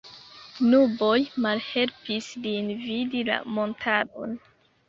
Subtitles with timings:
[0.71, 4.39] Nuboj malhelpis lin vidi la montaron.